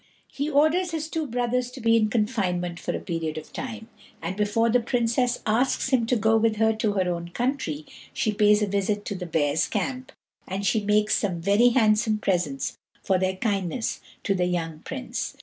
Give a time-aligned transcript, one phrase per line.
[0.31, 3.87] He orders his two brothers to be in confinement for a period of time;
[4.19, 8.31] and before the Princess asks him to go with her to her own country, she
[8.33, 10.11] pays a visit to the bear's camp,
[10.47, 15.37] and she makes some very handsome presents for their kindness to the young Prince.